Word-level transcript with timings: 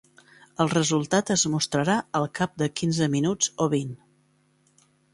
El 0.63 0.71
resultat 0.71 1.33
es 1.35 1.43
mostrarà 1.57 1.99
al 2.21 2.27
cap 2.41 2.57
de 2.65 2.71
quinze 2.83 3.13
minuts 3.19 3.55
o 3.67 3.71
vint. 3.79 3.97